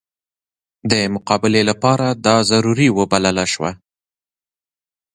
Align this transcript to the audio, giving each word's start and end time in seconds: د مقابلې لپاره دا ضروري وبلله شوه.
د 0.91 0.93
مقابلې 1.15 1.61
لپاره 1.69 2.07
دا 2.25 2.37
ضروري 2.51 2.87
وبلله 2.97 3.45
شوه. 3.53 3.71